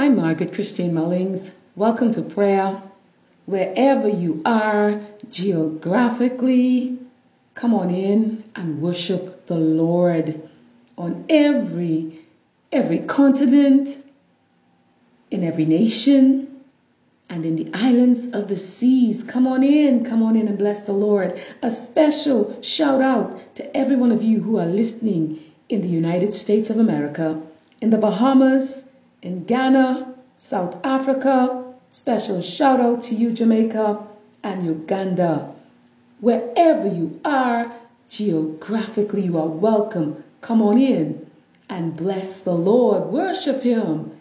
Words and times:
I'm 0.00 0.16
Margaret 0.16 0.54
Christine 0.54 0.94
Mullings. 0.94 1.52
Welcome 1.76 2.10
to 2.12 2.22
prayer. 2.22 2.82
Wherever 3.44 4.08
you 4.08 4.40
are 4.46 4.98
geographically, 5.30 6.98
come 7.52 7.74
on 7.74 7.90
in 7.90 8.42
and 8.56 8.80
worship 8.80 9.44
the 9.44 9.58
Lord 9.58 10.40
on 10.96 11.26
every 11.28 12.18
every 12.72 13.00
continent, 13.00 13.98
in 15.30 15.44
every 15.44 15.66
nation, 15.66 16.62
and 17.28 17.44
in 17.44 17.56
the 17.56 17.68
islands 17.74 18.24
of 18.32 18.48
the 18.48 18.56
seas. 18.56 19.22
Come 19.22 19.46
on 19.46 19.62
in, 19.62 20.02
come 20.02 20.22
on 20.22 20.34
in 20.34 20.48
and 20.48 20.56
bless 20.56 20.86
the 20.86 20.94
Lord. 20.94 21.38
A 21.60 21.70
special 21.70 22.56
shout 22.62 23.02
out 23.02 23.54
to 23.56 23.76
every 23.76 23.96
one 23.96 24.12
of 24.12 24.22
you 24.22 24.40
who 24.40 24.56
are 24.56 24.64
listening 24.64 25.40
in 25.68 25.82
the 25.82 25.88
United 25.88 26.32
States 26.32 26.70
of 26.70 26.78
America, 26.78 27.42
in 27.82 27.90
the 27.90 27.98
Bahamas, 27.98 28.86
in 29.22 29.44
Ghana, 29.44 30.14
South 30.36 30.84
Africa. 30.84 31.64
Special 31.90 32.40
shout 32.40 32.80
out 32.80 33.02
to 33.04 33.14
you, 33.14 33.32
Jamaica 33.32 34.06
and 34.42 34.64
Uganda. 34.64 35.54
Wherever 36.20 36.86
you 36.86 37.20
are, 37.24 37.74
geographically, 38.08 39.22
you 39.22 39.38
are 39.38 39.48
welcome. 39.48 40.22
Come 40.40 40.62
on 40.62 40.78
in 40.78 41.30
and 41.68 41.96
bless 41.96 42.40
the 42.40 42.54
Lord. 42.54 43.04
Worship 43.04 43.62
Him. 43.62 44.12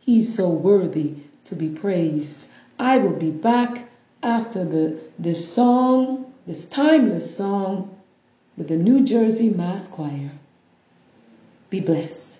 He's 0.00 0.34
so 0.34 0.48
worthy 0.48 1.14
to 1.44 1.54
be 1.54 1.68
praised. 1.68 2.46
I 2.78 2.98
will 2.98 3.16
be 3.16 3.30
back 3.30 3.88
after 4.22 4.64
the 4.64 4.98
this 5.18 5.52
song, 5.52 6.32
this 6.46 6.66
timeless 6.66 7.36
song 7.36 7.96
with 8.56 8.68
the 8.68 8.76
New 8.76 9.04
Jersey 9.04 9.50
Mass 9.50 9.86
Choir. 9.86 10.32
Be 11.68 11.80
blessed. 11.80 12.39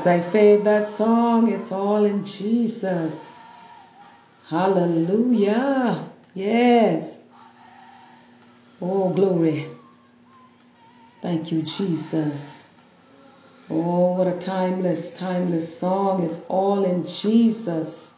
As 0.00 0.06
I 0.06 0.22
fade 0.22 0.64
that 0.64 0.88
song, 0.88 1.52
it's 1.52 1.70
all 1.70 2.06
in 2.06 2.24
Jesus. 2.24 3.28
Hallelujah. 4.48 6.06
Yes. 6.32 7.18
Oh, 8.80 9.10
glory. 9.10 9.66
Thank 11.20 11.52
you, 11.52 11.60
Jesus. 11.60 12.64
Oh, 13.68 14.12
what 14.14 14.26
a 14.26 14.38
timeless, 14.38 15.10
timeless 15.18 15.78
song. 15.78 16.24
It's 16.24 16.46
all 16.48 16.86
in 16.86 17.06
Jesus. 17.06 18.14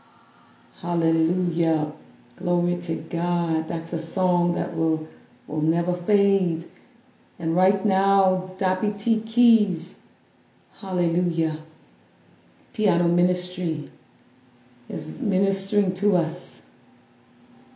Hallelujah. 0.82 1.88
Glory 2.36 2.76
to 2.76 2.94
God. 2.94 3.66
That's 3.66 3.92
a 3.92 3.98
song 3.98 4.52
that 4.52 4.72
will, 4.76 5.04
will 5.48 5.62
never 5.62 5.94
fade. 5.94 6.64
And 7.40 7.56
right 7.56 7.84
now, 7.84 8.52
Dappy 8.56 8.96
T. 8.96 9.20
Keys, 9.26 9.98
hallelujah, 10.80 11.58
piano 12.72 13.06
ministry 13.08 13.90
is 14.88 15.20
ministering 15.20 15.94
to 15.94 16.16
us. 16.16 16.62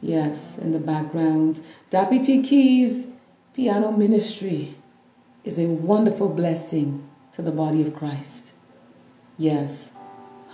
Yes, 0.02 0.58
in 0.58 0.72
the 0.72 0.78
background. 0.78 1.62
T. 1.90 2.42
Keys, 2.42 3.08
piano 3.54 3.92
ministry 3.92 4.74
is 5.44 5.58
a 5.58 5.66
wonderful 5.66 6.28
blessing 6.28 7.08
to 7.34 7.42
the 7.42 7.50
body 7.50 7.82
of 7.82 7.94
Christ. 7.94 8.52
Yes, 9.38 9.92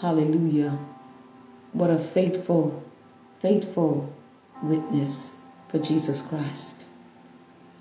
hallelujah. 0.00 0.78
What 1.72 1.90
a 1.90 1.98
faithful, 1.98 2.82
faithful 3.40 4.12
witness 4.62 5.36
for 5.68 5.78
Jesus 5.78 6.22
Christ. 6.22 6.84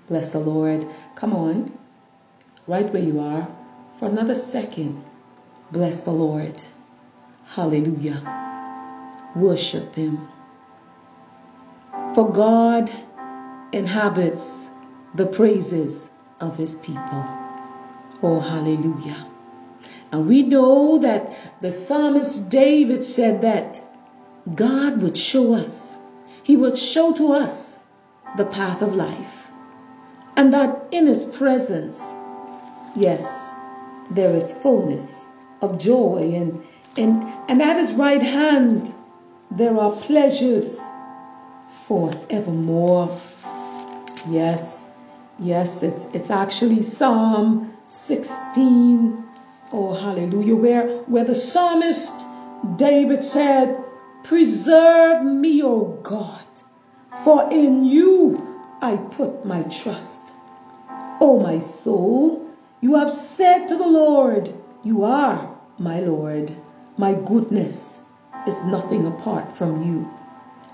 Bless 0.08 0.32
the 0.32 0.40
Lord. 0.40 0.86
Come 1.14 1.34
on, 1.34 1.76
right 2.66 2.90
where 2.92 3.02
you 3.02 3.20
are, 3.20 3.48
for 3.98 4.06
another 4.06 4.34
second. 4.34 5.02
Bless 5.72 6.02
the 6.02 6.10
Lord. 6.10 6.62
Hallelujah. 7.46 8.20
Worship 9.34 9.94
Him. 9.94 10.28
For 12.14 12.30
God 12.30 12.90
inhabits 13.72 14.68
the 15.14 15.24
praises 15.24 16.10
of 16.40 16.58
His 16.58 16.76
people. 16.76 17.24
Oh, 18.22 18.38
hallelujah. 18.38 19.26
And 20.12 20.28
we 20.28 20.42
know 20.42 20.98
that 20.98 21.32
the 21.62 21.70
psalmist 21.70 22.50
David 22.50 23.02
said 23.02 23.40
that 23.40 23.80
God 24.54 25.00
would 25.00 25.16
show 25.16 25.54
us, 25.54 25.98
He 26.42 26.54
would 26.54 26.76
show 26.76 27.14
to 27.14 27.32
us 27.32 27.78
the 28.36 28.44
path 28.44 28.82
of 28.82 28.94
life 28.94 29.48
and 30.36 30.52
that 30.52 30.88
in 30.90 31.06
His 31.06 31.24
presence, 31.24 32.14
yes, 32.94 33.54
there 34.10 34.36
is 34.36 34.52
fullness 34.52 35.31
of 35.62 35.78
joy, 35.78 36.32
and, 36.34 36.62
and, 36.96 37.22
and 37.48 37.62
at 37.62 37.76
His 37.76 37.92
right 37.92 38.22
hand 38.22 38.94
there 39.50 39.78
are 39.78 39.92
pleasures 39.92 40.80
forevermore. 41.86 43.18
Yes, 44.28 44.90
yes, 45.38 45.82
it's, 45.82 46.06
it's 46.12 46.30
actually 46.30 46.82
Psalm 46.82 47.72
16. 47.88 49.24
Oh, 49.72 49.92
hallelujah, 49.92 50.54
where, 50.54 50.86
where 51.02 51.24
the 51.24 51.34
psalmist 51.34 52.24
David 52.76 53.24
said, 53.24 53.82
Preserve 54.22 55.24
me, 55.24 55.62
O 55.62 55.98
God, 56.02 56.44
for 57.24 57.50
in 57.50 57.84
you 57.84 58.60
I 58.80 58.96
put 58.96 59.44
my 59.44 59.62
trust. 59.64 60.32
O 61.20 61.40
my 61.40 61.58
soul, 61.58 62.48
you 62.80 62.94
have 62.94 63.12
said 63.12 63.66
to 63.66 63.76
the 63.76 63.86
Lord, 63.86 64.54
You 64.84 65.04
are 65.04 65.51
my 65.82 66.00
Lord. 66.00 66.54
My 66.96 67.14
goodness 67.14 68.04
is 68.46 68.64
nothing 68.64 69.06
apart 69.06 69.56
from 69.56 69.82
you. 69.82 70.08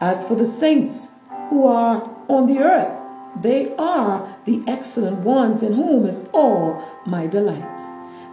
As 0.00 0.24
for 0.24 0.34
the 0.34 0.46
saints 0.46 1.08
who 1.48 1.66
are 1.66 2.08
on 2.28 2.46
the 2.46 2.58
earth, 2.58 2.92
they 3.40 3.74
are 3.76 4.36
the 4.44 4.62
excellent 4.66 5.18
ones 5.20 5.62
in 5.62 5.72
whom 5.72 6.06
is 6.06 6.28
all 6.32 6.82
my 7.06 7.26
delight. 7.26 7.82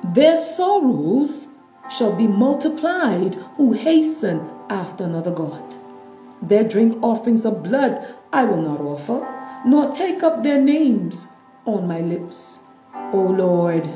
Their 0.03 0.35
sorrows 0.35 1.47
shall 1.89 2.15
be 2.15 2.27
multiplied 2.27 3.35
who 3.57 3.71
hasten 3.71 4.47
after 4.69 5.03
another 5.03 5.31
God. 5.31 5.75
Their 6.41 6.63
drink 6.63 7.01
offerings 7.01 7.45
of 7.45 7.63
blood 7.63 8.13
I 8.33 8.43
will 8.43 8.61
not 8.61 8.81
offer 8.81 9.25
nor 9.65 9.91
take 9.91 10.23
up 10.23 10.43
their 10.43 10.61
names 10.61 11.27
on 11.65 11.87
my 11.87 12.01
lips. 12.01 12.59
O 13.13 13.17
Lord, 13.17 13.87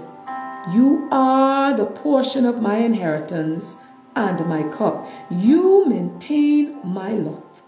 you 0.71 1.07
are 1.11 1.73
the 1.75 1.85
portion 1.85 2.45
of 2.45 2.61
my 2.61 2.77
inheritance 2.77 3.81
and 4.15 4.45
my 4.47 4.63
cup. 4.63 5.07
You 5.29 5.85
maintain 5.87 6.77
my 6.83 7.11
lot. 7.11 7.61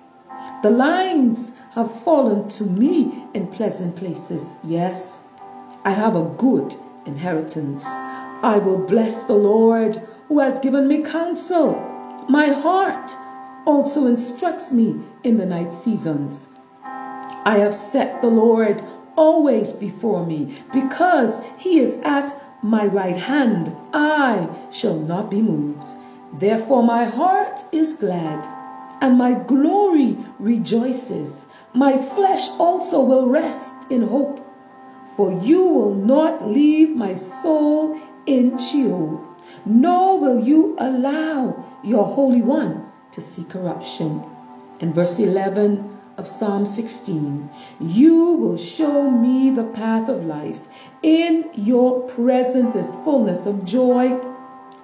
The 0.62 0.72
lines 0.72 1.60
have 1.72 2.04
fallen 2.04 2.50
to 2.50 2.64
me 2.64 3.26
in 3.34 3.48
pleasant 3.48 3.96
places. 3.96 4.58
Yes, 4.64 5.24
I 5.86 5.92
have 5.92 6.16
a 6.16 6.34
good 6.38 6.76
inheritance. 7.06 7.86
I 7.86 8.60
will 8.64 8.78
bless 8.78 9.24
the 9.24 9.34
Lord 9.34 10.02
who 10.28 10.40
has 10.40 10.60
given 10.60 10.88
me 10.88 11.02
counsel. 11.04 11.74
My 12.30 12.48
heart 12.48 13.16
also 13.66 14.08
instructs 14.08 14.72
me 14.72 15.00
in 15.24 15.38
the 15.38 15.46
night 15.46 15.74
seasons. 15.74 16.50
I 16.84 17.58
have 17.58 17.74
set 17.74 18.22
the 18.22 18.30
Lord 18.30 18.84
always 19.16 19.74
before 19.74 20.26
me, 20.26 20.56
because 20.72 21.42
he 21.58 21.80
is 21.80 21.98
at 22.04 22.34
my 22.62 22.86
right 22.86 23.18
hand. 23.18 23.76
I 23.94 24.50
shall 24.72 24.98
not 24.98 25.30
be 25.30 25.42
moved. 25.42 25.94
Therefore, 26.34 26.84
my 26.84 27.06
heart 27.06 27.64
is 27.72 27.94
glad, 27.94 28.48
and 29.02 29.18
my 29.18 29.34
glory 29.34 30.18
rejoices. 30.40 31.48
My 31.74 31.98
flesh 31.98 32.50
also 32.60 33.02
will 33.02 33.28
rest 33.28 33.76
in 33.90 34.02
hope, 34.02 34.40
for 35.16 35.32
you 35.44 35.66
will 35.66 35.96
not 35.96 36.48
leave 36.48 36.96
my 36.96 37.16
soul 37.16 38.00
in 38.26 38.58
Sheol, 38.58 39.20
nor 39.66 40.20
will 40.20 40.40
you 40.40 40.76
allow 40.78 41.66
your 41.84 42.06
Holy 42.06 42.42
One 42.42 42.86
to 43.12 43.22
see 43.22 43.44
corruption. 43.44 44.24
In 44.80 44.94
verse 44.94 45.20
11, 45.20 45.98
of 46.22 46.28
Psalm 46.28 46.68
16. 46.68 47.50
You 47.80 48.34
will 48.34 48.56
show 48.56 49.10
me 49.10 49.50
the 49.50 49.64
path 49.64 50.08
of 50.08 50.24
life. 50.24 50.68
In 51.02 51.50
your 51.56 52.08
presence 52.10 52.76
is 52.76 52.96
fullness 52.98 53.48
of 53.48 53.66
joy. 53.66 54.22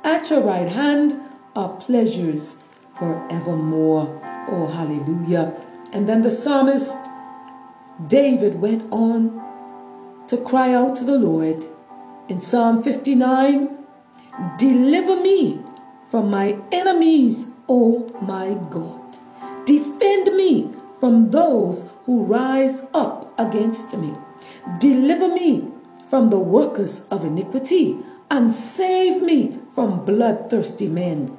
At 0.04 0.32
your 0.32 0.42
right 0.42 0.68
hand 0.68 1.14
are 1.56 1.78
pleasures 1.78 2.58
forevermore. 2.98 4.08
Oh, 4.50 4.66
hallelujah. 4.66 5.54
And 5.94 6.10
then 6.10 6.24
the 6.24 6.32
psalmist 6.32 6.98
David 8.08 8.60
went 8.60 8.92
on 8.92 9.40
to 10.26 10.38
cry 10.38 10.74
out 10.74 10.96
to 10.96 11.04
the 11.04 11.20
Lord 11.20 11.64
in 12.30 12.42
Psalm 12.42 12.82
59 12.82 13.78
Deliver 14.58 15.22
me 15.22 15.62
from 16.10 16.32
my 16.32 16.58
enemies, 16.72 17.48
O 17.70 18.12
my 18.22 18.56
God. 18.72 19.18
Defend 19.66 20.36
me 20.36 20.77
from 21.00 21.30
those 21.30 21.86
who 22.06 22.24
rise 22.24 22.86
up 22.94 23.34
against 23.40 23.96
me. 23.98 24.14
Deliver 24.80 25.28
me 25.28 25.68
from 26.10 26.30
the 26.30 26.40
workers 26.40 27.08
of 27.12 27.26
iniquity 27.26 27.98
and 28.30 28.52
save 28.52 29.22
me 29.22 29.60
from 29.74 30.06
bloodthirsty 30.06 30.88
men. 30.88 31.38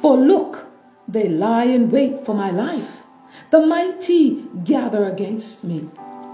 For 0.00 0.16
look, 0.16 0.66
they 1.06 1.28
lie 1.28 1.64
in 1.64 1.90
wait 1.90 2.20
for 2.24 2.34
my 2.34 2.50
life. 2.50 3.04
The 3.50 3.64
mighty 3.64 4.44
gather 4.64 5.04
against 5.04 5.64
me, 5.64 5.88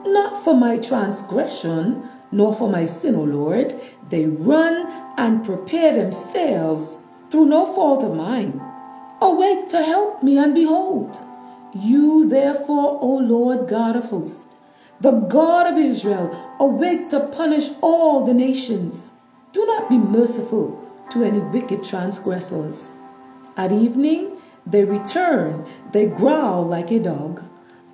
not 0.06 0.42
for 0.42 0.54
my 0.54 0.78
transgression, 0.78 2.08
nor 2.32 2.54
for 2.54 2.68
my 2.68 2.86
sin, 2.86 3.14
O 3.14 3.22
Lord. 3.22 3.75
They 4.08 4.26
run 4.26 4.86
and 5.16 5.44
prepare 5.44 5.92
themselves 5.94 7.00
through 7.30 7.46
no 7.46 7.66
fault 7.66 8.02
of 8.02 8.14
mine. 8.14 8.60
Awake 9.20 9.68
to 9.68 9.82
help 9.82 10.22
me, 10.22 10.38
and 10.38 10.54
behold, 10.54 11.20
you 11.74 12.28
therefore, 12.28 12.98
O 13.00 13.16
Lord 13.18 13.68
God 13.68 13.94
of 13.94 14.06
hosts, 14.06 14.46
the 15.00 15.12
God 15.12 15.66
of 15.66 15.78
Israel, 15.78 16.34
awake 16.58 17.08
to 17.10 17.20
punish 17.20 17.70
all 17.80 18.24
the 18.24 18.34
nations. 18.34 19.12
Do 19.52 19.64
not 19.66 19.88
be 19.88 19.96
merciful 19.96 20.78
to 21.10 21.24
any 21.24 21.38
wicked 21.38 21.84
transgressors. 21.84 22.96
At 23.56 23.72
evening 23.72 24.32
they 24.66 24.84
return, 24.84 25.64
they 25.92 26.06
growl 26.06 26.66
like 26.66 26.90
a 26.90 26.98
dog, 26.98 27.42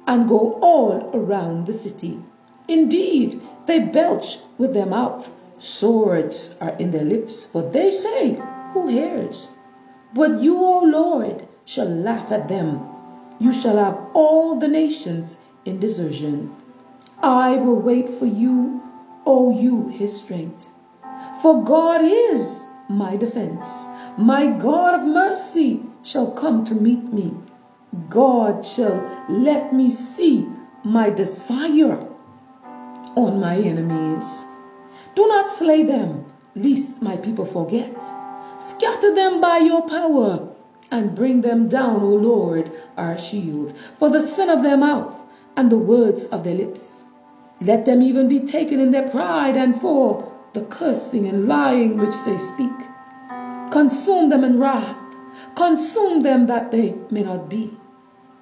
and 0.06 0.28
go 0.28 0.58
all 0.60 1.10
around 1.12 1.66
the 1.66 1.72
city. 1.72 2.22
Indeed, 2.68 3.40
they 3.66 3.78
belch 3.78 4.38
with 4.58 4.74
their 4.74 4.86
mouth. 4.86 5.30
Swords 5.58 6.54
are 6.60 6.76
in 6.78 6.90
their 6.90 7.04
lips, 7.04 7.46
for 7.46 7.62
they 7.62 7.90
say, 7.90 8.40
Who 8.72 8.88
hears? 8.88 9.50
But 10.14 10.40
you, 10.42 10.56
O 10.56 10.80
Lord, 10.80 11.46
shall 11.64 11.88
laugh 11.88 12.32
at 12.32 12.48
them 12.48 12.95
you 13.38 13.52
shall 13.52 13.76
have 13.76 14.10
all 14.14 14.58
the 14.58 14.68
nations 14.68 15.38
in 15.64 15.78
desertion. 15.78 16.50
I 17.22 17.56
will 17.56 17.76
wait 17.76 18.08
for 18.14 18.26
you, 18.26 18.82
O 19.26 19.50
you, 19.50 19.88
his 19.88 20.16
strength. 20.20 20.72
For 21.42 21.62
God 21.64 22.02
is 22.02 22.64
my 22.88 23.16
defense. 23.16 23.86
My 24.18 24.46
God 24.46 25.00
of 25.00 25.06
mercy 25.06 25.82
shall 26.02 26.30
come 26.32 26.64
to 26.64 26.74
meet 26.74 27.12
me. 27.12 27.34
God 28.08 28.64
shall 28.64 29.26
let 29.28 29.72
me 29.72 29.90
see 29.90 30.46
my 30.84 31.10
desire 31.10 32.06
on 33.16 33.40
my 33.40 33.56
enemies. 33.56 34.46
Do 35.14 35.26
not 35.28 35.50
slay 35.50 35.82
them, 35.82 36.24
lest 36.54 37.02
my 37.02 37.16
people 37.16 37.44
forget. 37.44 38.04
Scatter 38.58 39.14
them 39.14 39.40
by 39.40 39.58
your 39.58 39.82
power 39.82 40.55
and 40.90 41.14
bring 41.14 41.40
them 41.40 41.68
down, 41.68 42.02
O 42.02 42.08
Lord, 42.08 42.70
our 42.96 43.18
shield, 43.18 43.74
for 43.98 44.10
the 44.10 44.20
sin 44.20 44.48
of 44.48 44.62
their 44.62 44.76
mouth 44.76 45.22
and 45.56 45.70
the 45.70 45.78
words 45.78 46.26
of 46.26 46.44
their 46.44 46.54
lips. 46.54 47.04
Let 47.60 47.86
them 47.86 48.02
even 48.02 48.28
be 48.28 48.40
taken 48.40 48.78
in 48.78 48.90
their 48.90 49.08
pride 49.08 49.56
and 49.56 49.80
for 49.80 50.32
the 50.52 50.62
cursing 50.62 51.26
and 51.26 51.48
lying 51.48 51.96
which 51.98 52.14
they 52.24 52.38
speak. 52.38 52.72
Consume 53.70 54.28
them 54.28 54.44
in 54.44 54.58
wrath. 54.58 54.96
Consume 55.54 56.20
them 56.20 56.46
that 56.46 56.70
they 56.70 56.94
may 57.10 57.22
not 57.22 57.48
be. 57.48 57.76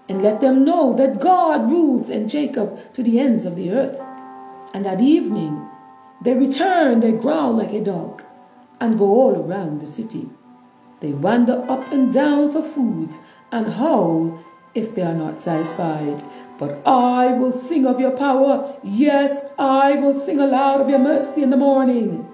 And 0.08 0.22
let 0.22 0.40
them 0.40 0.64
know 0.64 0.94
that 0.94 1.20
God 1.20 1.70
rules 1.70 2.10
in 2.10 2.28
Jacob 2.28 2.78
to 2.94 3.02
the 3.02 3.18
ends 3.18 3.44
of 3.44 3.56
the 3.56 3.70
earth. 3.70 4.00
And 4.74 4.86
at 4.86 5.00
evening 5.00 5.66
they 6.22 6.34
return, 6.34 7.00
they 7.00 7.12
growl 7.12 7.54
like 7.54 7.72
a 7.72 7.82
dog, 7.82 8.22
and 8.80 8.98
go 8.98 9.06
all 9.06 9.36
around 9.36 9.80
the 9.80 9.86
city. 9.86 10.28
They 11.00 11.12
wander 11.12 11.64
up 11.68 11.92
and 11.92 12.12
down 12.12 12.50
for 12.50 12.62
food 12.62 13.16
and 13.52 13.72
howl 13.72 14.38
if 14.74 14.94
they 14.94 15.02
are 15.02 15.14
not 15.14 15.40
satisfied. 15.40 16.22
But 16.58 16.86
I 16.86 17.32
will 17.32 17.52
sing 17.52 17.86
of 17.86 18.00
your 18.00 18.12
power. 18.12 18.76
Yes, 18.82 19.44
I 19.58 19.96
will 19.96 20.14
sing 20.14 20.38
aloud 20.38 20.80
of 20.80 20.88
your 20.88 21.00
mercy 21.00 21.42
in 21.42 21.50
the 21.50 21.56
morning. 21.56 22.28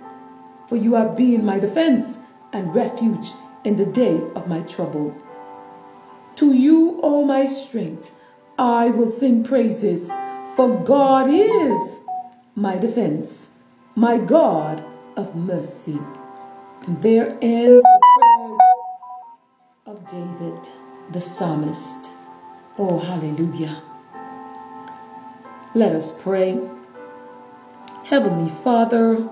For 0.68 0.76
you 0.76 0.94
have 0.94 1.16
been 1.16 1.44
my 1.44 1.58
defense 1.58 2.18
and 2.52 2.74
refuge 2.74 3.32
in 3.64 3.76
the 3.76 3.86
day 3.86 4.20
of 4.34 4.46
my 4.48 4.60
trouble. 4.62 5.14
To 6.36 6.52
you, 6.52 7.00
O 7.02 7.24
my 7.24 7.46
strength, 7.46 8.18
I 8.58 8.90
will 8.90 9.10
sing 9.10 9.42
praises, 9.42 10.12
for 10.54 10.68
God 10.84 11.28
is 11.30 12.00
my 12.54 12.78
defense, 12.78 13.50
my 13.94 14.18
God 14.18 14.84
of 15.16 15.34
mercy. 15.34 15.98
And 16.86 17.02
there 17.02 17.36
ends 17.42 17.84
the 17.84 18.00
prayers 18.14 18.29
of 19.90 20.06
David, 20.06 20.68
the 21.10 21.20
psalmist. 21.20 22.10
Oh, 22.78 22.96
hallelujah. 22.96 23.82
Let 25.74 25.96
us 25.96 26.16
pray. 26.22 26.60
Heavenly 28.04 28.52
Father, 28.62 29.28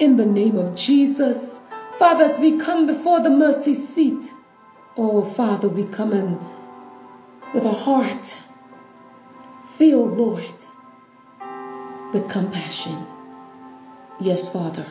in 0.00 0.16
the 0.16 0.26
name 0.26 0.58
of 0.58 0.74
Jesus, 0.74 1.60
Father, 2.00 2.24
as 2.24 2.36
we 2.40 2.58
come 2.58 2.86
before 2.86 3.20
the 3.20 3.30
mercy 3.30 3.74
seat, 3.74 4.32
oh 4.96 5.22
Father, 5.22 5.68
we 5.68 5.84
come 5.84 6.12
in 6.12 6.36
with 7.54 7.64
a 7.64 7.72
heart 7.72 8.36
filled, 9.66 10.18
Lord, 10.18 10.66
with 12.12 12.28
compassion. 12.28 13.06
Yes, 14.18 14.52
Father. 14.52 14.86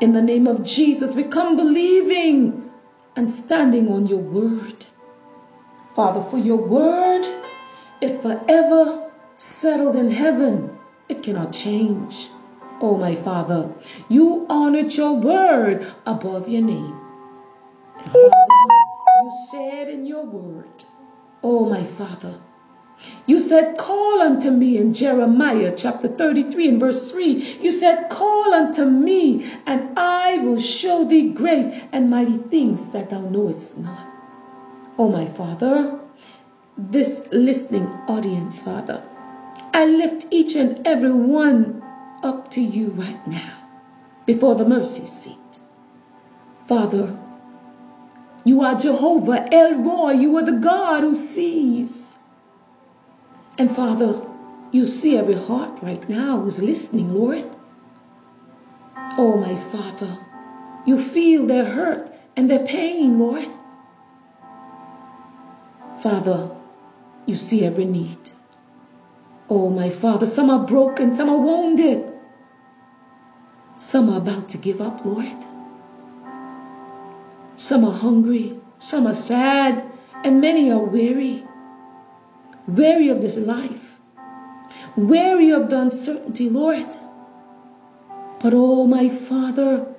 In 0.00 0.14
the 0.14 0.22
name 0.22 0.46
of 0.46 0.64
Jesus, 0.64 1.14
we 1.14 1.24
come 1.24 1.56
believing 1.56 2.63
and 3.16 3.30
standing 3.30 3.88
on 3.92 4.06
your 4.06 4.18
word. 4.18 4.84
Father, 5.94 6.22
for 6.22 6.38
your 6.38 6.56
word 6.56 7.24
is 8.00 8.20
forever 8.20 9.10
settled 9.36 9.96
in 9.96 10.10
heaven. 10.10 10.76
It 11.08 11.22
cannot 11.22 11.52
change. 11.52 12.30
Oh, 12.80 12.96
my 12.96 13.14
Father, 13.14 13.72
you 14.08 14.46
honored 14.50 14.92
your 14.94 15.14
word 15.14 15.86
above 16.06 16.48
your 16.48 16.62
name. 16.62 16.98
Father, 18.12 18.28
you 19.22 19.30
said 19.50 19.88
in 19.88 20.06
your 20.06 20.24
word, 20.24 20.84
Oh, 21.42 21.68
my 21.68 21.84
Father, 21.84 22.40
you 23.26 23.40
said, 23.40 23.76
Call 23.78 24.20
unto 24.20 24.50
me 24.50 24.78
in 24.78 24.94
Jeremiah 24.94 25.72
chapter 25.76 26.08
33 26.08 26.68
and 26.68 26.80
verse 26.80 27.10
3. 27.10 27.58
You 27.60 27.72
said, 27.72 28.08
Call 28.10 28.52
unto 28.54 28.84
me, 28.84 29.46
and 29.66 29.98
I 29.98 30.38
will 30.38 30.58
show 30.58 31.04
thee 31.04 31.30
great 31.30 31.88
and 31.92 32.10
mighty 32.10 32.38
things 32.38 32.90
that 32.90 33.10
thou 33.10 33.20
knowest 33.20 33.78
not. 33.78 34.08
Oh, 34.98 35.08
my 35.08 35.26
Father, 35.26 35.98
this 36.76 37.26
listening 37.32 37.86
audience, 38.08 38.60
Father, 38.60 39.02
I 39.72 39.86
lift 39.86 40.26
each 40.30 40.54
and 40.54 40.86
every 40.86 41.12
one 41.12 41.82
up 42.22 42.50
to 42.52 42.60
you 42.62 42.90
right 42.90 43.26
now 43.26 43.54
before 44.26 44.54
the 44.54 44.64
mercy 44.64 45.04
seat. 45.04 45.38
Father, 46.66 47.18
you 48.44 48.62
are 48.62 48.74
Jehovah 48.74 49.52
El 49.52 49.82
Roi. 49.82 50.12
You 50.12 50.36
are 50.36 50.44
the 50.44 50.52
God 50.52 51.02
who 51.02 51.14
sees. 51.14 52.18
And 53.56 53.70
Father, 53.70 54.20
you 54.72 54.86
see 54.86 55.16
every 55.16 55.34
heart 55.34 55.78
right 55.80 56.08
now 56.08 56.40
who's 56.40 56.60
listening, 56.60 57.14
Lord. 57.14 57.44
Oh, 59.16 59.36
my 59.36 59.54
Father, 59.54 60.18
you 60.84 60.98
feel 60.98 61.46
their 61.46 61.64
hurt 61.64 62.10
and 62.36 62.50
their 62.50 62.66
pain, 62.66 63.18
Lord. 63.18 63.46
Father, 66.00 66.50
you 67.26 67.36
see 67.36 67.64
every 67.64 67.84
need. 67.84 68.18
Oh, 69.48 69.70
my 69.70 69.88
Father, 69.88 70.26
some 70.26 70.50
are 70.50 70.66
broken, 70.66 71.14
some 71.14 71.30
are 71.30 71.38
wounded. 71.38 72.12
Some 73.76 74.10
are 74.10 74.18
about 74.18 74.48
to 74.50 74.58
give 74.58 74.80
up, 74.80 75.04
Lord. 75.04 75.46
Some 77.56 77.84
are 77.84 77.92
hungry, 77.92 78.58
some 78.78 79.06
are 79.06 79.14
sad, 79.14 79.84
and 80.24 80.40
many 80.40 80.72
are 80.72 80.78
weary. 80.82 81.46
Weary 82.66 83.08
of 83.08 83.20
this 83.20 83.36
life, 83.36 83.98
weary 84.96 85.50
of 85.50 85.68
the 85.70 85.80
uncertainty, 85.80 86.48
Lord. 86.48 86.96
But, 88.40 88.54
oh, 88.54 88.86
my 88.86 89.08
Father, 89.08 89.94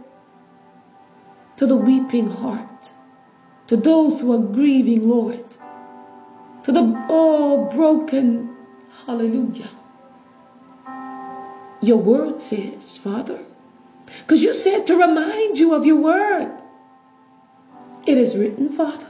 to 1.58 1.68
the 1.68 1.76
weeping 1.76 2.30
heart, 2.30 2.92
to 3.68 3.78
those 3.78 4.22
who 4.22 4.34
are 4.34 4.54
grieving, 4.54 5.08
Lord, 5.08 5.46
to 6.64 6.72
the 6.72 7.06
all 7.10 7.66
broken, 7.66 8.56
hallelujah. 9.06 9.70
Your 11.82 11.98
word 11.98 12.42
says, 12.42 12.98
Father, 12.98 13.46
because 14.06 14.42
you 14.42 14.54
said 14.54 14.88
to 14.88 14.98
remind 14.98 15.58
you 15.58 15.76
of 15.76 15.86
your 15.86 15.98
word. 15.98 16.52
It 18.06 18.18
is 18.18 18.38
written, 18.38 18.72
Father, 18.72 19.08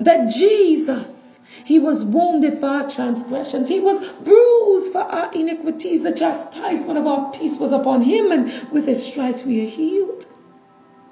that 0.00 0.30
Jesus, 0.30 1.23
He 1.64 1.78
was 1.78 2.04
wounded 2.04 2.58
for 2.58 2.66
our 2.66 2.88
transgressions. 2.88 3.68
He 3.68 3.80
was 3.80 4.06
bruised 4.22 4.92
for 4.92 5.00
our 5.00 5.32
iniquities. 5.32 6.02
The 6.02 6.12
chastisement 6.12 6.98
of 6.98 7.06
our 7.06 7.32
peace 7.32 7.58
was 7.58 7.72
upon 7.72 8.02
Him, 8.02 8.30
and 8.32 8.70
with 8.70 8.86
His 8.86 9.04
stripes 9.04 9.44
we 9.44 9.66
are 9.66 9.70
healed. 9.70 10.26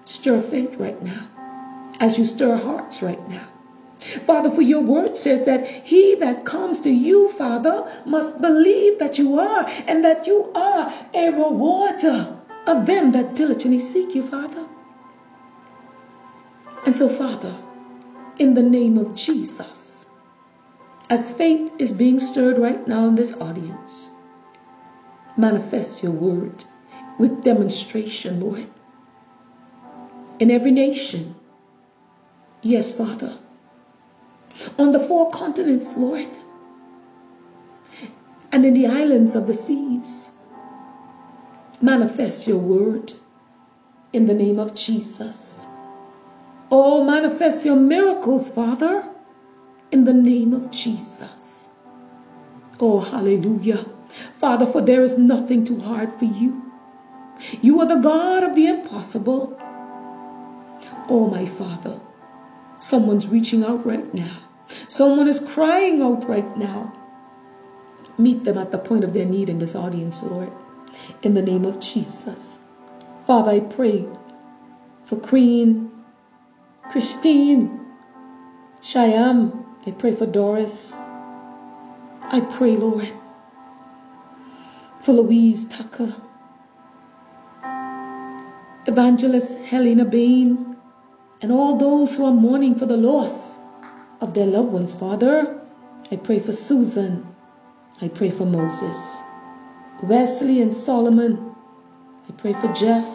Stir 0.04 0.40
faith 0.40 0.76
right 0.76 1.00
now, 1.02 1.26
as 2.00 2.18
you 2.18 2.24
stir 2.24 2.56
hearts 2.56 3.02
right 3.02 3.28
now. 3.28 3.46
Father, 4.26 4.50
for 4.50 4.62
your 4.62 4.80
word 4.80 5.16
says 5.16 5.44
that 5.44 5.66
he 5.66 6.16
that 6.16 6.44
comes 6.44 6.80
to 6.80 6.90
you, 6.90 7.28
Father, 7.28 7.88
must 8.04 8.40
believe 8.40 8.98
that 8.98 9.16
you 9.16 9.38
are 9.38 9.64
and 9.86 10.04
that 10.04 10.26
you 10.26 10.50
are 10.54 10.92
a 11.14 11.30
rewarder 11.30 12.36
of 12.66 12.86
them 12.86 13.12
that 13.12 13.36
diligently 13.36 13.78
seek 13.78 14.14
you, 14.14 14.22
Father. 14.22 14.66
And 16.84 16.96
so, 16.96 17.08
Father, 17.08 17.56
in 18.38 18.54
the 18.54 18.62
name 18.62 18.98
of 18.98 19.14
Jesus, 19.14 19.91
as 21.12 21.30
faith 21.30 21.70
is 21.78 21.92
being 21.92 22.18
stirred 22.18 22.56
right 22.56 22.88
now 22.88 23.06
in 23.06 23.14
this 23.14 23.34
audience, 23.38 24.08
manifest 25.36 26.02
your 26.02 26.12
word 26.12 26.64
with 27.18 27.44
demonstration, 27.44 28.40
Lord, 28.40 28.66
in 30.38 30.50
every 30.50 30.70
nation. 30.70 31.34
Yes, 32.62 32.96
Father, 32.96 33.36
on 34.78 34.92
the 34.92 35.00
four 35.00 35.30
continents, 35.30 35.98
Lord, 35.98 36.38
and 38.50 38.64
in 38.64 38.72
the 38.72 38.86
islands 38.86 39.34
of 39.34 39.46
the 39.46 39.52
seas. 39.52 40.32
Manifest 41.82 42.48
your 42.48 42.56
word 42.56 43.12
in 44.14 44.26
the 44.26 44.34
name 44.34 44.58
of 44.58 44.74
Jesus. 44.74 45.68
Oh, 46.70 47.04
manifest 47.04 47.66
your 47.66 47.76
miracles, 47.76 48.48
Father, 48.48 49.11
in 49.92 50.04
the 50.04 50.14
name 50.14 50.54
of 50.54 50.70
Jesus. 50.70 51.70
Oh, 52.80 53.00
hallelujah. 53.00 53.84
Father, 54.34 54.66
for 54.66 54.80
there 54.80 55.02
is 55.02 55.18
nothing 55.18 55.64
too 55.64 55.80
hard 55.80 56.12
for 56.14 56.24
you. 56.24 56.72
You 57.60 57.80
are 57.80 57.86
the 57.86 57.96
God 57.96 58.42
of 58.42 58.54
the 58.54 58.66
impossible. 58.66 59.58
Oh, 61.08 61.28
my 61.30 61.46
Father, 61.46 62.00
someone's 62.80 63.28
reaching 63.28 63.64
out 63.64 63.84
right 63.86 64.12
now. 64.14 64.36
Someone 64.88 65.28
is 65.28 65.40
crying 65.40 66.02
out 66.02 66.28
right 66.28 66.56
now. 66.56 66.92
Meet 68.18 68.44
them 68.44 68.58
at 68.58 68.72
the 68.72 68.78
point 68.78 69.04
of 69.04 69.12
their 69.12 69.26
need 69.26 69.48
in 69.48 69.58
this 69.58 69.74
audience, 69.74 70.22
Lord, 70.22 70.52
in 71.22 71.34
the 71.34 71.42
name 71.42 71.64
of 71.64 71.80
Jesus. 71.80 72.60
Father, 73.26 73.52
I 73.52 73.60
pray 73.60 74.06
for 75.04 75.16
Queen 75.16 75.90
Christine 76.90 77.80
Shyam. 78.82 79.61
I 79.86 79.90
pray 79.90 80.12
for 80.12 80.26
Doris. 80.26 80.96
I 82.22 82.40
pray, 82.40 82.76
Lord, 82.76 83.12
for 85.00 85.12
Louise 85.12 85.66
Tucker, 85.66 86.14
Evangelist 88.86 89.58
Helena 89.58 90.04
Bain, 90.04 90.76
and 91.40 91.50
all 91.50 91.76
those 91.76 92.14
who 92.14 92.24
are 92.24 92.32
mourning 92.32 92.76
for 92.76 92.86
the 92.86 92.96
loss 92.96 93.58
of 94.20 94.34
their 94.34 94.46
loved 94.46 94.72
ones, 94.72 94.94
Father. 94.94 95.60
I 96.12 96.16
pray 96.16 96.38
for 96.38 96.52
Susan. 96.52 97.26
I 98.00 98.08
pray 98.08 98.30
for 98.30 98.46
Moses. 98.46 99.22
Wesley 100.04 100.60
and 100.60 100.74
Solomon. 100.74 101.54
I 102.28 102.32
pray 102.32 102.52
for 102.52 102.72
Jeff. 102.72 103.06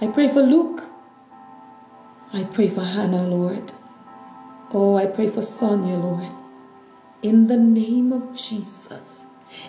I 0.00 0.06
pray 0.08 0.28
for 0.28 0.42
Luke. 0.42 0.84
I 2.32 2.44
pray 2.44 2.68
for 2.68 2.82
Hannah, 2.82 3.26
Lord. 3.28 3.72
Oh, 4.74 4.96
I 4.96 5.06
pray 5.06 5.28
for 5.28 5.42
Sonia, 5.42 5.96
Lord. 5.96 6.32
In 7.22 7.46
the 7.46 7.58
name 7.58 8.12
of 8.12 8.34
Jesus. 8.34 9.26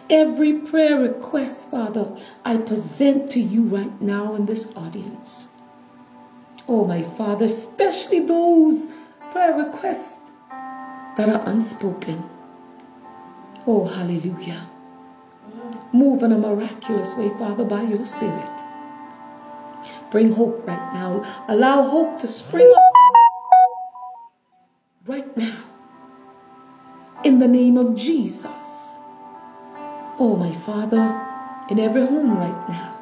Every 0.10 0.54
prayer 0.60 0.98
request, 0.98 1.70
Father, 1.70 2.16
I 2.46 2.56
present 2.58 3.32
to 3.32 3.42
you 3.42 3.64
right 3.64 4.02
now 4.02 4.36
in 4.36 4.46
this 4.46 4.76
audience. 4.78 5.56
Oh, 6.70 6.86
my 6.86 7.04
Father, 7.04 7.46
especially 7.46 8.22
those 8.22 8.88
prayer 9.32 9.54
requests 9.56 10.32
that 11.18 11.28
are 11.28 11.50
unspoken. 11.50 12.24
Oh, 13.68 13.86
hallelujah. 13.86 14.68
Move 15.92 16.24
in 16.24 16.32
a 16.32 16.38
miraculous 16.38 17.18
way, 17.18 17.30
Father, 17.38 17.66
by 17.66 17.82
your 17.82 18.06
Spirit. 18.06 18.62
Bring 20.12 20.32
hope 20.32 20.66
right 20.66 20.94
now. 20.94 21.46
Allow 21.50 21.84
hope 21.84 22.20
to 22.20 22.28
spring 22.28 22.72
up 22.74 22.93
In 27.24 27.40
the 27.40 27.48
name 27.48 27.78
of 27.78 27.96
Jesus. 27.96 28.98
Oh, 30.20 30.36
my 30.36 30.52
Father, 30.52 31.06
in 31.70 31.80
every 31.80 32.06
home 32.06 32.38
right 32.38 32.70
now. 32.70 33.00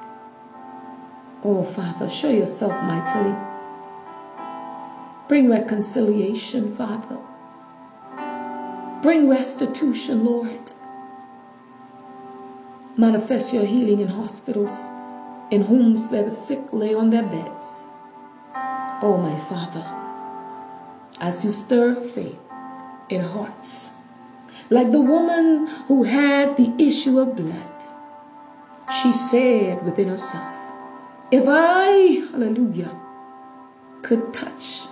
Oh, 1.43 1.63
Father, 1.63 2.07
show 2.07 2.29
yourself 2.29 2.71
mightily. 2.83 3.35
Bring 5.27 5.49
reconciliation, 5.49 6.75
Father. 6.75 7.17
Bring 9.01 9.27
restitution, 9.27 10.23
Lord. 10.23 10.71
Manifest 12.97 13.55
your 13.55 13.65
healing 13.65 14.01
in 14.01 14.07
hospitals, 14.07 14.91
in 15.49 15.63
homes 15.63 16.09
where 16.09 16.25
the 16.25 16.29
sick 16.29 16.61
lay 16.71 16.93
on 16.93 17.09
their 17.09 17.23
beds. 17.23 17.85
Oh, 19.01 19.17
my 19.17 19.35
Father, 19.49 19.83
as 21.19 21.43
you 21.43 21.51
stir 21.51 21.95
faith 21.95 22.37
in 23.09 23.21
hearts, 23.21 23.93
like 24.69 24.91
the 24.91 25.01
woman 25.01 25.67
who 25.87 26.03
had 26.03 26.57
the 26.57 26.71
issue 26.77 27.19
of 27.19 27.35
blood, 27.35 27.83
she 29.01 29.11
said 29.11 29.83
within 29.85 30.09
herself, 30.09 30.55
If 31.31 31.45
I, 31.47 32.21
hallelujah, 32.31 32.97
could 34.01 34.33
touch 34.33 34.87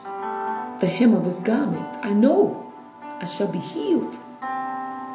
the 0.79 0.87
hem 0.87 1.13
of 1.13 1.25
his 1.25 1.39
garment, 1.39 1.97
I 2.03 2.13
know 2.13 2.71
I 3.01 3.25
shall 3.25 3.47
be 3.47 3.59
healed. 3.59 4.17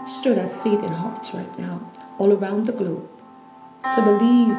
Stir 0.07 0.35
that 0.35 0.63
faith 0.63 0.83
in 0.83 0.93
hearts 0.93 1.33
right 1.35 1.59
now 1.59 1.81
all 2.19 2.33
around 2.33 2.67
the 2.67 2.73
globe 2.73 3.09
to 3.95 4.03
believe 4.03 4.57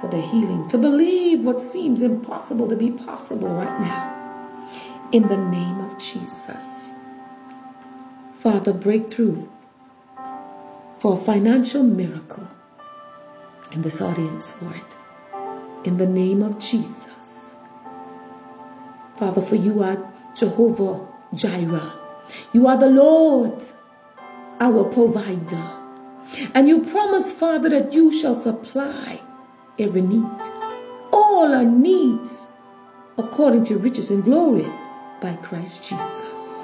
for 0.00 0.08
the 0.08 0.20
healing, 0.20 0.68
to 0.68 0.78
believe 0.78 1.40
what 1.40 1.60
seems 1.60 2.02
impossible 2.02 2.68
to 2.68 2.76
be 2.76 2.90
possible 2.90 3.48
right 3.48 3.80
now. 3.80 4.14
In 5.12 5.26
the 5.28 5.36
name 5.36 5.80
of 5.80 5.98
Jesus. 5.98 6.92
Father, 8.38 8.72
breakthrough 8.72 9.48
for 10.98 11.14
a 11.14 11.16
financial 11.16 11.82
miracle 11.82 12.46
in 13.72 13.82
this 13.82 14.00
audience, 14.00 14.62
Lord. 14.62 14.94
In 15.82 15.96
the 15.96 16.06
name 16.06 16.42
of 16.42 16.60
Jesus. 16.60 17.56
Father, 19.16 19.42
for 19.42 19.56
you 19.56 19.82
are 19.82 20.12
Jehovah 20.36 21.04
Jireh. 21.34 21.92
You 22.52 22.68
are 22.68 22.78
the 22.78 22.88
Lord, 22.88 23.60
our 24.60 24.84
provider. 24.84 25.70
And 26.54 26.68
you 26.68 26.84
promise, 26.84 27.32
Father, 27.32 27.70
that 27.70 27.92
you 27.92 28.12
shall 28.12 28.36
supply 28.36 29.20
every 29.80 30.02
need, 30.02 30.42
all 31.12 31.52
our 31.52 31.64
needs, 31.64 32.48
according 33.16 33.64
to 33.64 33.78
riches 33.78 34.12
and 34.12 34.22
glory 34.22 34.70
by 35.20 35.34
Christ 35.42 35.88
Jesus. 35.88 36.57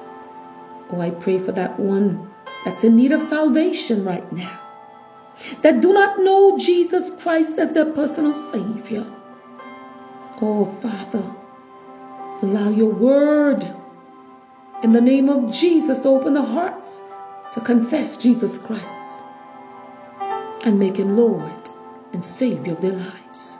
Oh, 0.95 1.01
I 1.01 1.11
pray 1.11 1.41
for 1.41 1.51
that 1.51 1.81
one 1.81 2.31
that's 2.65 2.85
in 2.85 2.95
need 2.95 3.11
of 3.11 3.21
salvation 3.21 4.05
right 4.05 4.31
now, 4.33 4.61
that 5.63 5.81
do 5.81 5.93
not 5.93 6.21
know 6.21 6.57
Jesus 6.57 7.11
Christ 7.21 7.59
as 7.59 7.73
their 7.73 7.87
personal 7.87 8.33
Savior. 8.33 9.05
Oh, 10.41 10.65
Father, 10.65 11.25
allow 12.43 12.71
your 12.71 12.93
word 12.93 13.69
in 14.85 14.93
the 14.93 15.01
name 15.01 15.29
of 15.29 15.53
Jesus 15.53 16.03
to 16.03 16.11
open 16.11 16.33
the 16.33 16.43
hearts 16.43 17.03
to 17.55 17.61
confess 17.61 18.17
Jesus 18.17 18.57
Christ 18.57 19.19
and 20.65 20.79
make 20.79 20.97
him 20.97 21.17
Lord 21.17 21.71
and 22.13 22.25
Savior 22.25 22.75
of 22.75 22.81
their 22.81 22.93
lives. 22.93 23.59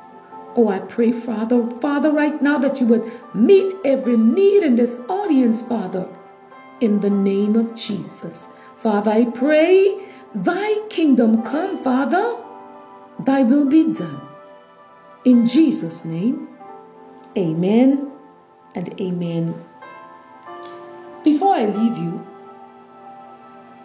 Oh, 0.55 0.69
I 0.69 0.79
pray, 0.79 1.11
Father, 1.11 1.69
Father, 1.81 2.13
right 2.13 2.41
now 2.41 2.59
that 2.59 2.81
you 2.81 2.87
would 2.87 3.11
meet 3.35 3.75
every 3.85 4.17
need 4.17 4.63
in 4.63 4.77
this 4.77 5.01
audience, 5.09 5.63
Father, 5.63 6.09
in 6.81 7.01
the 7.01 7.11
name 7.11 7.57
of 7.57 7.75
Jesus. 7.75 8.49
Father, 8.79 9.11
I 9.11 9.25
pray, 9.27 10.07
thy 10.35 10.81
kingdom 10.89 11.43
come, 11.43 11.79
Father, 11.79 12.37
thy 13.19 13.43
will 13.43 13.67
be 13.67 13.93
done. 13.93 14.21
In 15.25 15.47
Jesus' 15.47 16.05
name, 16.05 16.49
amen 17.37 18.11
and 18.75 19.01
amen. 19.01 19.55
Before 21.23 21.55
I 21.55 21.65
leave 21.65 21.97
you, 21.97 22.27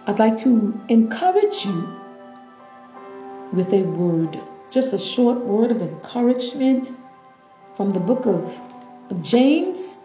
I'd 0.05 0.19
like 0.19 0.39
to 0.39 0.81
encourage 0.89 1.65
you 1.65 1.95
with 3.53 3.73
a 3.73 3.83
word, 3.83 4.41
just 4.71 4.93
a 4.93 4.97
short 4.99 5.39
word 5.39 5.71
of 5.71 5.81
encouragement 5.81 6.91
from 7.75 7.91
the 7.91 7.99
book 7.99 8.25
of, 8.25 8.59
of 9.09 9.21
James, 9.23 9.99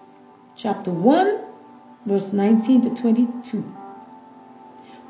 chapter 0.55 0.91
1, 0.93 1.44
verse 2.07 2.33
19 2.33 2.83
to 2.83 2.91
22. 2.91 3.65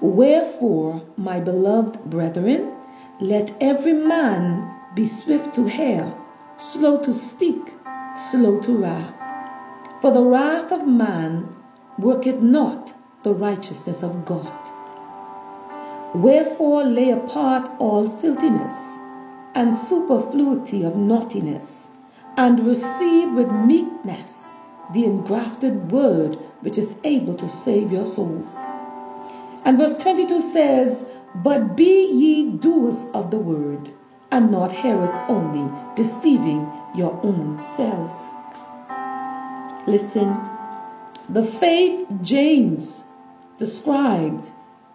Wherefore, 0.00 1.02
my 1.16 1.40
beloved 1.40 2.04
brethren, 2.04 2.72
let 3.20 3.52
every 3.60 3.92
man 3.92 4.70
be 4.94 5.06
swift 5.06 5.54
to 5.54 5.66
hear, 5.66 6.14
slow 6.58 6.98
to 6.98 7.14
speak, 7.14 7.72
slow 8.16 8.60
to 8.60 8.76
wrath. 8.76 9.14
For 10.00 10.12
the 10.12 10.22
wrath 10.22 10.72
of 10.72 10.86
man 10.86 11.48
worketh 11.98 12.40
not 12.40 12.92
the 13.22 13.34
righteousness 13.34 14.02
of 14.02 14.24
God. 14.24 14.52
Wherefore 16.14 16.84
lay 16.84 17.10
apart 17.10 17.68
all 17.78 18.08
filthiness 18.08 18.98
and 19.54 19.74
superfluity 19.74 20.84
of 20.84 20.96
naughtiness, 20.96 21.88
and 22.36 22.66
receive 22.66 23.32
with 23.32 23.50
meekness 23.50 24.54
the 24.92 25.04
engrafted 25.04 25.90
word 25.90 26.38
which 26.64 26.78
is 26.78 26.96
able 27.04 27.34
to 27.34 27.48
save 27.48 27.92
your 27.92 28.06
souls. 28.06 28.56
And 29.64 29.76
verse 29.76 29.96
22 29.98 30.40
says, 30.40 31.06
But 31.36 31.76
be 31.76 32.06
ye 32.06 32.50
doers 32.50 32.98
of 33.12 33.30
the 33.30 33.38
word, 33.38 33.90
and 34.30 34.50
not 34.50 34.72
hearers 34.72 35.10
only, 35.28 35.70
deceiving 35.94 36.66
your 36.94 37.20
own 37.22 37.62
selves. 37.62 38.30
Listen, 39.86 40.36
the 41.28 41.44
faith 41.44 42.06
James 42.22 43.04
described 43.58 44.50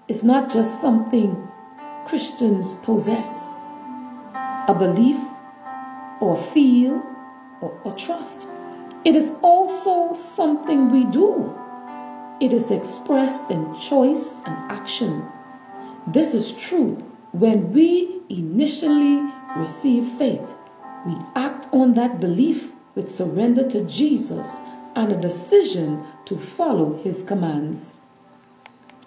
is 0.07 0.23
not 0.23 0.49
just 0.49 0.81
something 0.81 1.47
Christians 2.05 2.73
possess 2.81 3.55
a 4.67 4.75
belief 4.77 5.19
or 6.19 6.35
feel 6.35 7.01
or, 7.61 7.79
or, 7.83 7.93
trust. 7.93 8.47
It 9.05 9.15
is 9.15 9.31
also 9.41 10.13
something 10.13 10.89
we 10.91 11.05
do. 11.05 11.55
It 12.41 12.51
is 12.51 12.69
expressed 12.69 13.49
in 13.49 13.73
choice 13.75 14.41
and 14.45 14.55
action. 14.71 15.25
This 16.05 16.33
is 16.33 16.51
true 16.51 16.97
when 17.31 17.71
we 17.71 18.21
initially 18.29 19.21
receive 19.55 20.05
faith. 20.05 20.45
We 21.05 21.15
act 21.35 21.67
on 21.71 21.93
that 21.93 22.19
belief 22.19 22.73
with 22.95 23.09
surrender 23.09 23.67
to 23.69 23.85
Jesus 23.85 24.59
and 24.95 25.13
a 25.13 25.21
decision 25.21 26.05
to 26.25 26.37
follow 26.37 27.01
his 27.01 27.23
commands. 27.23 27.93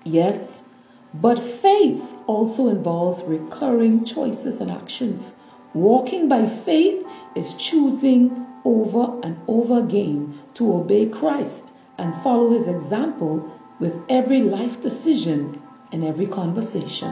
Yes, 0.04 0.68
but 1.12 1.38
faith 1.38 2.16
also 2.26 2.68
involves 2.68 3.22
recurring 3.24 4.04
choices 4.04 4.60
and 4.60 4.70
actions. 4.70 5.34
Walking 5.74 6.28
by 6.28 6.46
faith 6.46 7.06
is 7.34 7.54
choosing 7.54 8.46
over 8.64 9.18
and 9.22 9.36
over 9.48 9.78
again 9.78 10.38
to 10.54 10.74
obey 10.74 11.06
Christ 11.06 11.72
and 11.98 12.14
follow 12.22 12.50
his 12.50 12.66
example 12.66 13.50
with 13.78 13.94
every 14.08 14.42
life 14.42 14.80
decision 14.80 15.60
and 15.90 16.04
every 16.04 16.26
conversation. 16.26 17.10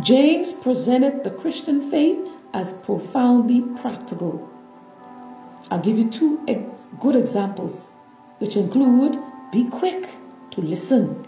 James 0.00 0.52
presented 0.52 1.24
the 1.24 1.30
Christian 1.30 1.80
faith 1.80 2.30
as 2.52 2.72
profoundly 2.72 3.62
practical. 3.76 4.48
I'll 5.70 5.80
give 5.80 5.98
you 5.98 6.10
two 6.10 6.40
ex- 6.46 6.88
good 7.00 7.16
examples, 7.16 7.90
which 8.38 8.56
include 8.56 9.18
be 9.52 9.64
quick 9.68 10.08
to 10.50 10.60
listen 10.60 11.26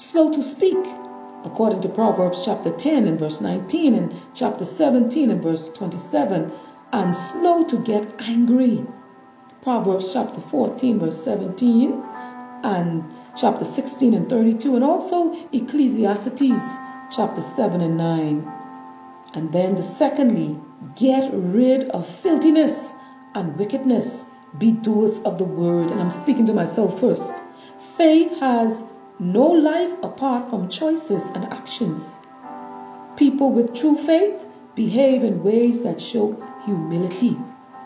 slow 0.00 0.32
to 0.32 0.42
speak, 0.42 0.78
according 1.44 1.82
to 1.82 1.88
Proverbs 1.88 2.42
chapter 2.42 2.70
10 2.70 3.06
and 3.06 3.18
verse 3.18 3.40
19 3.42 3.94
and 3.94 4.14
chapter 4.34 4.64
17 4.64 5.30
and 5.30 5.42
verse 5.42 5.70
27, 5.74 6.50
and 6.92 7.14
slow 7.14 7.64
to 7.64 7.78
get 7.78 8.14
angry. 8.20 8.86
Proverbs 9.62 10.12
chapter 10.12 10.40
14 10.40 10.98
verse 10.98 11.22
17 11.22 12.02
and 12.62 13.04
chapter 13.36 13.64
16 13.64 14.14
and 14.14 14.28
32 14.28 14.76
and 14.76 14.84
also 14.84 15.34
Ecclesiastes 15.52 16.64
chapter 17.14 17.42
7 17.42 17.80
and 17.80 17.96
9. 17.96 18.52
And 19.34 19.52
then 19.52 19.76
the 19.76 19.82
secondly, 19.82 20.58
get 20.96 21.30
rid 21.32 21.88
of 21.90 22.08
filthiness 22.08 22.94
and 23.34 23.56
wickedness. 23.56 24.26
Be 24.58 24.72
doers 24.72 25.18
of 25.24 25.38
the 25.38 25.44
word. 25.44 25.90
And 25.90 26.00
I'm 26.00 26.10
speaking 26.10 26.46
to 26.46 26.52
myself 26.52 26.98
first. 26.98 27.42
Faith 27.96 28.38
has 28.40 28.84
no 29.18 29.46
life 29.46 29.92
apart 30.02 30.50
from 30.50 30.68
choices 30.68 31.30
and 31.30 31.44
actions. 31.46 32.16
People 33.16 33.52
with 33.52 33.74
true 33.74 33.96
faith 33.96 34.44
behave 34.74 35.22
in 35.22 35.44
ways 35.44 35.82
that 35.82 36.00
show 36.00 36.32
humility, 36.64 37.38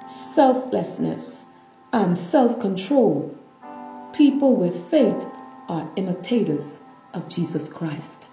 selflessness, 0.06 1.46
and 1.92 2.16
self 2.16 2.60
control. 2.60 3.36
People 4.12 4.54
with 4.56 4.90
faith 4.90 5.26
are 5.68 5.88
imitators 5.96 6.80
of 7.12 7.28
Jesus 7.28 7.68
Christ. 7.68 8.28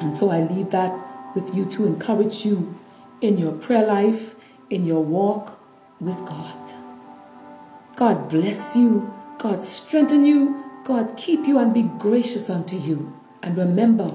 And 0.00 0.14
so 0.14 0.30
I 0.30 0.42
leave 0.42 0.70
that 0.70 0.92
with 1.34 1.54
you 1.54 1.64
to 1.66 1.86
encourage 1.86 2.44
you 2.44 2.74
in 3.20 3.38
your 3.38 3.52
prayer 3.52 3.86
life, 3.86 4.34
in 4.70 4.84
your 4.84 5.02
walk 5.02 5.58
with 6.00 6.18
God. 6.26 6.72
God 7.96 8.28
bless 8.28 8.76
you. 8.76 9.12
God 9.38 9.62
strengthen 9.62 10.24
you. 10.24 10.64
God 10.84 11.16
keep 11.16 11.46
you 11.46 11.58
and 11.58 11.72
be 11.72 11.84
gracious 11.84 12.50
unto 12.50 12.76
you. 12.76 13.12
And 13.42 13.56
remember, 13.56 14.10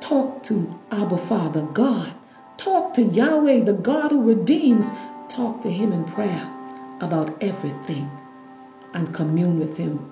talk 0.00 0.42
to 0.44 0.78
Abba 0.90 1.16
Father, 1.16 1.62
God. 1.62 2.12
Talk 2.64 2.94
to 2.94 3.02
Yahweh, 3.02 3.64
the 3.64 3.74
God 3.74 4.10
who 4.10 4.22
redeems. 4.22 4.90
Talk 5.28 5.60
to 5.60 5.70
Him 5.70 5.92
in 5.92 6.06
prayer 6.06 6.50
about 6.98 7.42
everything 7.42 8.10
and 8.94 9.12
commune 9.12 9.58
with 9.58 9.76
Him. 9.76 10.10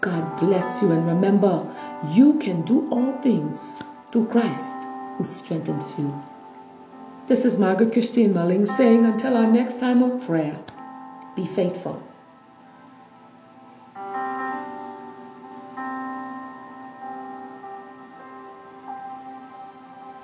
God 0.00 0.40
bless 0.40 0.80
you. 0.80 0.92
And 0.92 1.06
remember, 1.06 1.70
you 2.08 2.38
can 2.38 2.62
do 2.62 2.88
all 2.88 3.12
things 3.20 3.82
through 4.10 4.28
Christ 4.28 4.76
who 5.18 5.24
strengthens 5.24 5.98
you. 5.98 6.22
This 7.26 7.44
is 7.44 7.58
Margaret 7.58 7.92
Christine 7.92 8.32
Mulling 8.32 8.64
saying 8.64 9.04
until 9.04 9.36
our 9.36 9.46
next 9.46 9.78
time 9.78 10.02
of 10.02 10.24
prayer, 10.24 10.58
be 11.36 11.44
faithful. 11.44 12.02